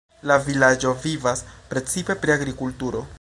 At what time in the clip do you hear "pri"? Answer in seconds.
2.25-2.37